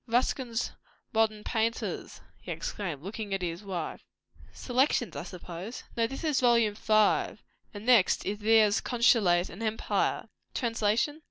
"Ruskin's 0.07 0.71
'Modern 1.13 1.43
Painters'!" 1.43 2.21
he 2.41 2.51
exclaimed, 2.51 3.03
looking 3.03 3.35
at 3.35 3.43
his 3.43 3.61
wife. 3.63 4.03
"Selections, 4.51 5.15
I 5.15 5.21
suppose." 5.21 5.83
"No, 5.95 6.07
this 6.07 6.23
is 6.23 6.39
Vol. 6.39 6.73
5. 6.73 7.43
And 7.71 7.83
the 7.87 7.91
next 7.93 8.25
is 8.25 8.39
Thiers' 8.39 8.81
'Consulate 8.81 9.47
and 9.49 9.61
Empire'!" 9.61 10.27
"Translation." 10.55 11.19